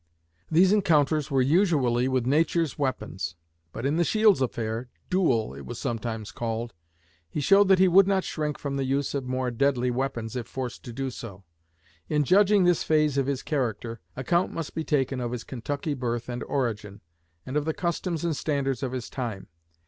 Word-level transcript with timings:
These 0.49 0.73
encounters 0.73 1.29
were 1.29 1.43
usually 1.43 2.07
with 2.07 2.25
nature's 2.25 2.79
weapons; 2.79 3.35
but 3.71 3.85
in 3.85 3.97
the 3.97 4.03
Shields 4.03 4.41
affair 4.41 4.89
duel, 5.11 5.53
it 5.53 5.63
was 5.63 5.77
sometimes 5.77 6.31
called 6.31 6.73
he 7.29 7.39
showed 7.39 7.67
that 7.67 7.77
he 7.77 7.87
would 7.87 8.07
not 8.07 8.23
shrink 8.23 8.57
from 8.57 8.77
the 8.77 8.83
use 8.83 9.13
of 9.13 9.25
more 9.25 9.51
deadly 9.51 9.91
weapons 9.91 10.35
if 10.35 10.47
forced 10.47 10.81
to 10.85 10.91
do 10.91 11.11
so. 11.11 11.43
In 12.09 12.23
judging 12.23 12.63
this 12.63 12.83
phase 12.83 13.15
of 13.19 13.27
his 13.27 13.43
character, 13.43 13.99
account 14.15 14.51
must 14.51 14.73
be 14.73 14.83
taken 14.83 15.21
of 15.21 15.33
his 15.33 15.43
Kentucky 15.43 15.93
birth 15.93 16.29
and 16.29 16.43
origin, 16.45 17.01
and 17.45 17.55
of 17.55 17.65
the 17.65 17.71
customs 17.75 18.25
and 18.25 18.35
standards 18.35 18.81
of 18.81 18.93
his 18.93 19.07
time. 19.07 19.49